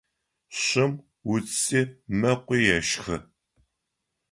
[0.63, 0.91] Шым
[1.31, 1.81] уци
[2.19, 3.17] мэкъуи ешхы.